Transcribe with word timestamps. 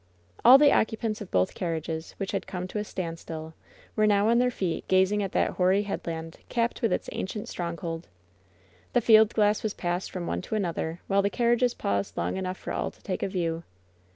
All 0.43 0.57
the 0.57 0.71
occupants 0.71 1.21
of 1.21 1.29
both 1.29 1.53
carriages, 1.53 2.13
which 2.17 2.31
had 2.31 2.47
come 2.47 2.67
to 2.69 2.79
a 2.79 2.83
standstill, 2.83 3.53
were 3.95 4.07
now 4.07 4.29
on 4.29 4.39
their 4.39 4.49
feet 4.49 4.87
gazing 4.87 5.21
at 5.21 5.31
that 5.33 5.51
hoary 5.51 5.83
headland, 5.83 6.39
capped 6.49 6.81
with 6.81 6.91
its 6.91 7.07
ancient 7.11 7.47
stronghold. 7.47 8.07
The 8.93 9.01
field 9.01 9.35
glass 9.35 9.61
was 9.61 9.75
passed 9.75 10.09
from 10.09 10.25
one 10.25 10.41
to 10.41 10.55
another, 10.55 11.01
while 11.05 11.21
the 11.21 11.29
carriages 11.29 11.75
paused 11.75 12.17
long 12.17 12.35
enough 12.35 12.57
for 12.57 12.73
all 12.73 12.89
to 12.89 13.01
take 13.03 13.21
a 13.21 13.27
view. 13.27 13.61